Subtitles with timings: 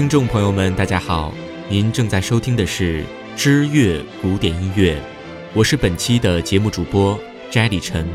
[0.00, 1.30] 听众朋友们，大家好，
[1.68, 3.04] 您正在收听的是
[3.36, 4.98] 知乐古典音乐，
[5.52, 7.20] 我是本期的节目主播
[7.50, 8.08] 斋里晨。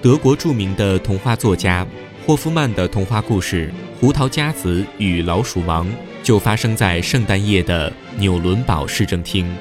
[0.00, 1.86] 德国著名的童话作家
[2.24, 5.86] 霍夫曼的童话故事《胡桃夹子与老鼠王》
[6.22, 9.54] 就发生在圣诞夜的纽伦堡市政厅。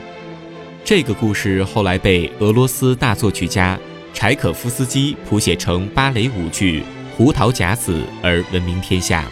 [0.86, 3.78] 这个故事后来被俄罗斯大作曲家
[4.14, 6.80] 柴可夫斯基谱写成芭蕾舞剧
[7.18, 9.26] 《胡桃夹子》而闻名天下。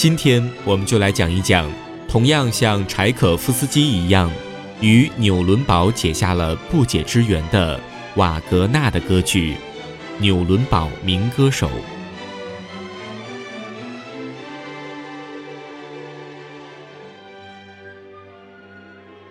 [0.00, 1.70] 今天我们就来讲一讲，
[2.08, 4.32] 同样像柴可夫斯基一样，
[4.80, 7.78] 与纽伦堡结下了不解之缘的
[8.16, 9.52] 瓦格纳的歌剧
[10.18, 11.68] 《纽伦堡民歌手》。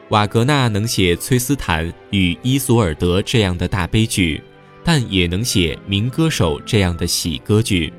[0.09, 4.39] 瓦格纳能写《崔斯坦与伊索尔德》这样的大悲剧，
[4.83, 7.91] 但也能写《民歌手》这样的喜歌剧。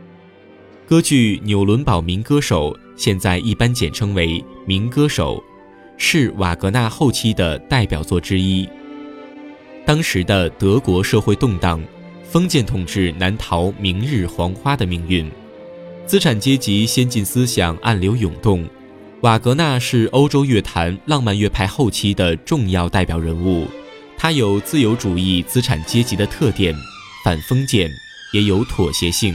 [0.91, 5.36] 歌剧《纽伦堡民歌手》现在一般简称为《民歌手》，
[5.96, 8.69] 是瓦格纳后期的代表作之一。
[9.86, 11.80] 当时的德国社会动荡，
[12.28, 15.30] 封建统治难逃明日黄花的命运，
[16.06, 18.68] 资产阶级先进思想暗流涌动。
[19.20, 23.68] 瓦格纳是欧洲乐坛浪漫乐派后期的重要代表人物，
[24.18, 26.74] 他有自由主义资产阶级的特点，
[27.24, 27.88] 反封建，
[28.33, 29.33] 也有妥协性。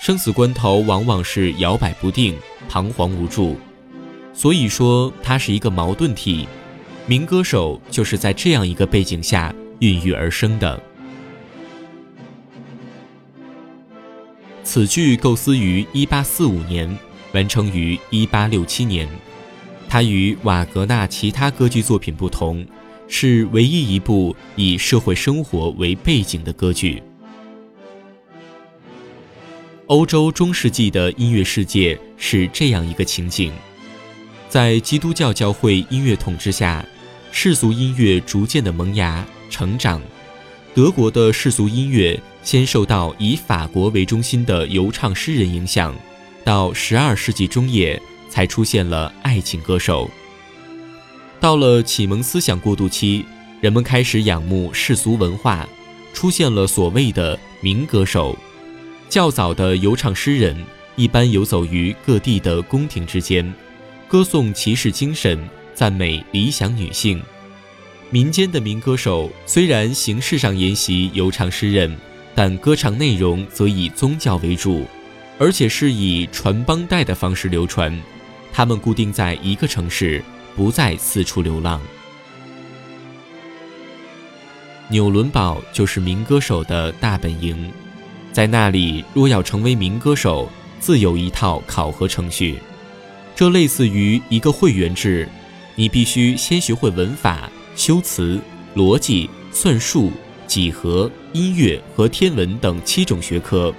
[0.00, 2.36] 生死关头往往是摇摆不定、
[2.68, 3.56] 彷徨无助，
[4.32, 6.46] 所以说它是一个矛盾体。
[7.06, 10.80] 民歌手就是在这样一个背景下孕育而生的。
[14.62, 16.98] 此剧构思于1845年，
[17.32, 19.08] 完成于1867年。
[19.88, 22.66] 它与瓦格纳其他歌剧作品不同，
[23.08, 27.02] 是唯一一部以社会生活为背景的歌剧。
[29.88, 33.50] 欧洲中世纪的音乐世界是这样一个情景：
[34.46, 36.84] 在基督教教会音乐统治下，
[37.32, 40.02] 世俗音乐逐渐的萌芽成长。
[40.74, 45.96] 德国的世俗音乐先受到以法国为中心的游唱诗人影响，
[46.44, 50.10] 到十二世纪中叶才出现了爱情歌手。
[51.40, 53.24] 到了启蒙思想过渡期，
[53.62, 55.66] 人们开始仰慕世俗文化，
[56.12, 58.36] 出现了所谓的民歌手。
[59.08, 60.54] 较早的游唱诗人
[60.94, 63.54] 一般游走于各地的宫廷之间，
[64.06, 65.38] 歌颂骑士精神，
[65.74, 67.22] 赞美理想女性。
[68.10, 71.96] 民间的民歌手虽然形式上沿袭游唱诗人，
[72.34, 74.86] 但歌唱内容则以宗教为主，
[75.38, 77.98] 而且是以传帮带的方式流传。
[78.52, 80.22] 他们固定在一个城市，
[80.54, 81.80] 不再四处流浪。
[84.90, 87.70] 纽伦堡就是民歌手的大本营。
[88.38, 92.54] 在那里，若要成为民歌手，自有一套考核程序，
[93.34, 95.28] 这类似于一个会员制。
[95.74, 98.40] 你必须先学会文法、修辞、
[98.76, 100.12] 逻辑、算术、
[100.46, 103.74] 几何、音乐和天文等七种学科。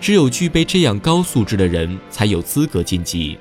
[0.00, 3.38] 只有具备这样高素质的人，才有资格晋级。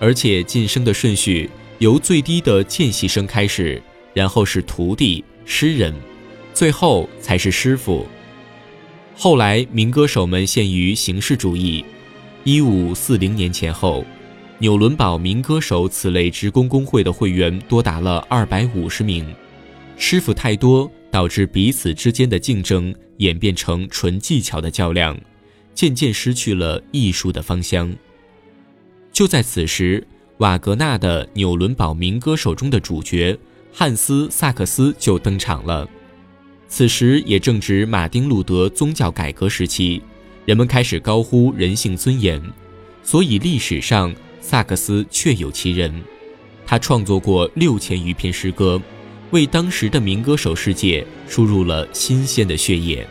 [0.00, 1.48] 而且晋升的顺序
[1.78, 3.80] 由最低的见习生开始，
[4.12, 5.94] 然后是徒弟、诗人，
[6.52, 8.04] 最后才是师傅。
[9.18, 11.82] 后来，民歌手们陷于形式主义。
[12.44, 14.04] 一五四零年前后，
[14.58, 19.26] 纽伦堡民歌手此类职工工会的会员多达了二百五十名。
[19.96, 25.18] 师傅太多，导致彼此之间的竞争演变成纯技巧的较量，
[25.72, 27.96] 渐渐失去了艺术的芳香。
[29.14, 30.06] 就在此时，
[30.38, 33.36] 瓦格纳的《纽伦堡民歌手》中的主角
[33.72, 35.88] 汉斯·萨克斯就登场了。
[36.68, 40.02] 此时也正值马丁·路德宗教改革时期，
[40.44, 42.42] 人们开始高呼人性尊严，
[43.02, 46.02] 所以历史上萨克斯确有其人。
[46.66, 48.82] 他创作过六千余篇诗歌，
[49.30, 53.06] 为当时的民歌手世界输入了新鲜的血液。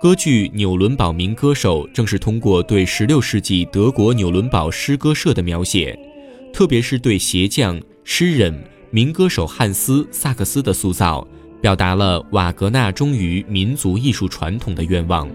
[0.00, 5.98] 歌剧《纽伦堡民歌手》正是通过对16世纪德国纽伦堡诗歌社的描写。
[6.52, 11.26] 特别是对鞋匠、诗人、民歌手汉斯·萨克斯的塑造，
[11.60, 15.28] 表达了瓦格纳忠于民族艺术传统的愿望，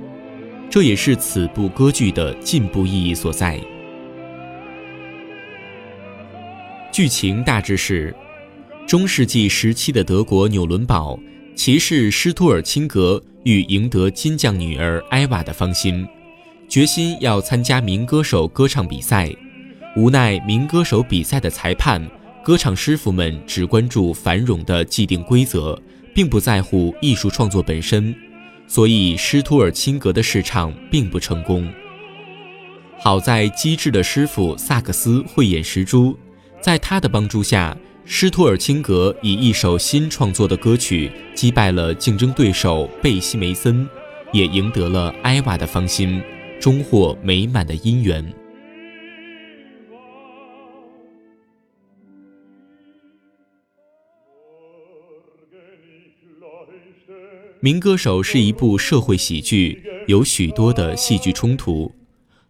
[0.70, 3.60] 这也是此部歌剧的进步意义所在。
[6.92, 8.16] 剧情大致是：
[8.88, 11.20] 中世纪时期的德国纽伦堡，
[11.56, 16.08] 骑士施图尔钦格欲赢得金匠女儿艾娃的芳心，
[16.70, 19.30] 决心要参加民歌手歌唱比赛。
[19.96, 22.06] 无奈，民歌手比赛的裁判、
[22.44, 25.82] 歌唱师傅们只关注繁荣的既定规则，
[26.14, 28.14] 并不在乎艺术创作本身。
[28.68, 31.66] 所以施图尔钦格的试唱并不成功。
[32.98, 36.18] 好在机智的师傅萨克斯慧眼识珠，
[36.60, 43.88] 在他的帮助下，施图尔钦格以一首新创作的歌曲击败了竞争对手贝西梅森，
[44.34, 46.22] 也赢得了艾娃的芳心，
[46.60, 48.26] 终获美满的姻缘。
[57.62, 61.92] 民歌手是一部社会喜剧，有许多的戏剧冲突。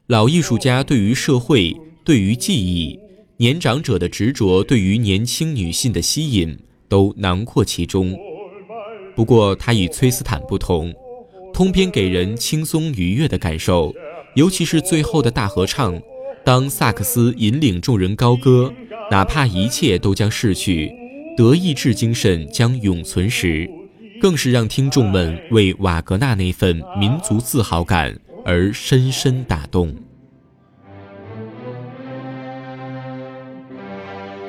[0.07, 2.99] 老艺术家对于社会、对于记忆，
[3.37, 6.57] 年长者的执着对于年轻女性的吸引，
[6.89, 8.17] 都囊括其中。
[9.15, 10.93] 不过，他与崔斯坦不同，
[11.53, 13.93] 通篇给人轻松愉悦的感受，
[14.35, 16.01] 尤其是最后的大合唱，
[16.43, 18.73] 当萨克斯引领众人高歌，
[19.09, 20.91] 哪怕一切都将逝去，
[21.37, 23.69] 德意志精神将永存时，
[24.21, 28.15] 更是让听众们为瓦格纳那份民族自豪感。
[28.47, 29.91] 而深深打动。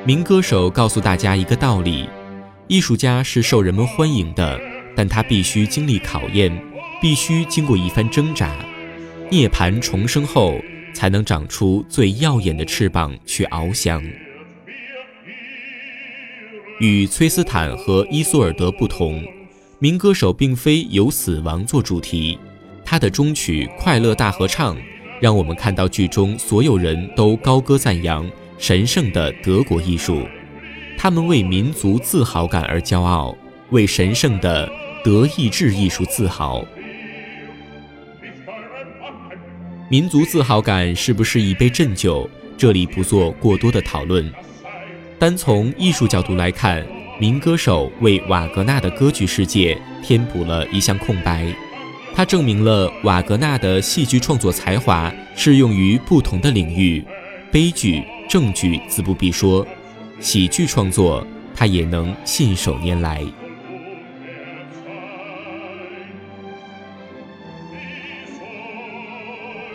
[0.05, 2.07] 民歌手告诉大家一个道理：
[2.67, 4.61] 艺术家是受人们欢迎的，
[4.95, 6.55] 但他必须经历考验，
[7.01, 8.55] 必须经过一番挣扎，
[9.31, 10.61] 涅槃重生后，
[10.93, 14.03] 才能长出最耀眼的翅膀去翱翔。
[16.79, 19.25] 与崔斯坦和伊苏尔德不同，
[19.79, 22.37] 民歌手并非由死亡做主题。
[22.83, 24.75] 他的终曲《快乐大合唱》，
[25.21, 28.27] 让我们看到剧中所有人都高歌赞扬
[28.57, 30.25] 神圣的德国艺术，
[30.97, 33.37] 他们为民族自豪感而骄傲，
[33.69, 34.67] 为神圣的
[35.03, 36.65] 德意志艺术自豪。
[39.89, 42.27] 民族自豪感是不是一杯鸩酒？
[42.57, 44.27] 这里不做过多的讨论。
[45.19, 46.83] 单从艺术角度来看，
[47.19, 51.51] 民歌手为瓦格纳的歌剧世界填补了一项空白。
[52.13, 57.03] 他证明了瓦格纳的戏剧创作才华适用于不同的领域，
[57.51, 59.65] 悲剧、正剧自不必说，
[60.19, 61.25] 喜剧创作
[61.55, 63.23] 他也能信手拈来。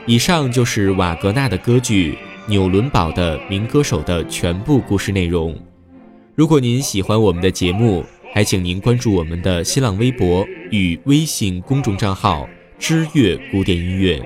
[0.06, 2.12] 以上就是瓦格纳的歌剧
[2.47, 5.56] 《纽伦堡的民歌手》的全部故事内容。
[6.34, 8.02] 如果您喜欢我们的节目，
[8.32, 12.49] 还请您关注我们的新浪微博与微信公众账号
[12.81, 14.19] “知乐古典音乐”。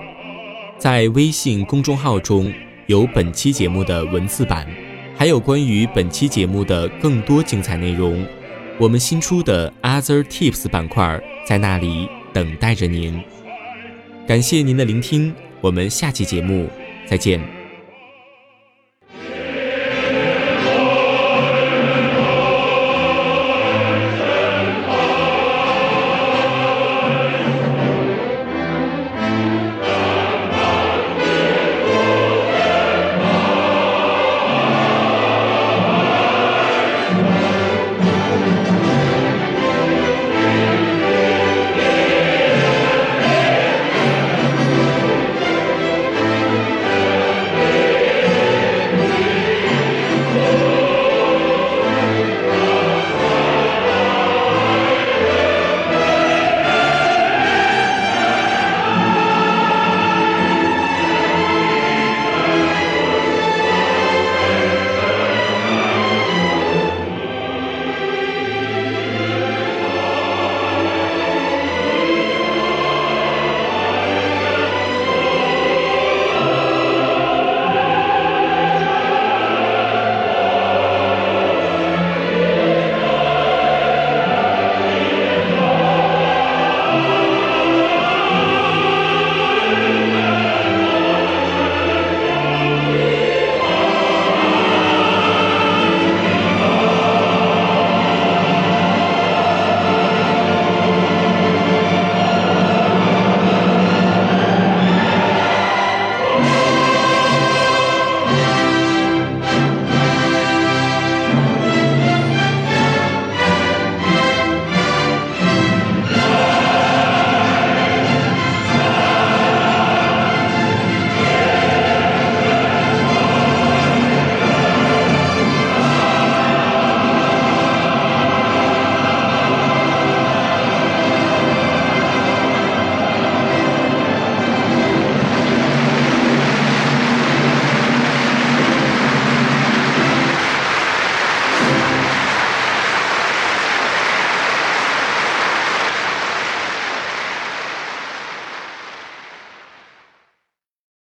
[0.78, 2.52] 在微信公众号中
[2.86, 4.68] 有本期节目的文字版，
[5.16, 8.24] 还有关于本期节目的更多精彩内容。
[8.78, 13.20] 我们新出的 Other Tips 板块在那里等待着您。
[14.28, 16.68] 感谢您的聆听，我们下期节目
[17.04, 17.55] 再见。